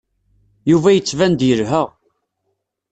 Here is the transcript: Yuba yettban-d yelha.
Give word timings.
Yuba 0.71 0.89
yettban-d 0.95 1.41
yelha. 1.47 1.81